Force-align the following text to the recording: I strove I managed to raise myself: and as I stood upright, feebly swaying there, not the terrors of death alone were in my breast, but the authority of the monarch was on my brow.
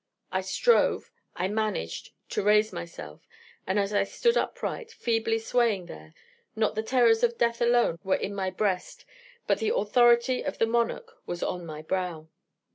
I 0.31 0.41
strove 0.41 1.11
I 1.35 1.47
managed 1.47 2.09
to 2.29 2.41
raise 2.41 2.73
myself: 2.73 3.27
and 3.67 3.77
as 3.77 3.93
I 3.93 4.03
stood 4.03 4.35
upright, 4.35 4.91
feebly 4.91 5.37
swaying 5.37 5.85
there, 5.85 6.15
not 6.55 6.73
the 6.73 6.81
terrors 6.81 7.21
of 7.21 7.37
death 7.37 7.61
alone 7.61 7.99
were 8.03 8.15
in 8.15 8.33
my 8.33 8.49
breast, 8.49 9.05
but 9.45 9.59
the 9.59 9.71
authority 9.75 10.41
of 10.41 10.57
the 10.57 10.65
monarch 10.65 11.15
was 11.27 11.43
on 11.43 11.67
my 11.67 11.83
brow. 11.83 12.29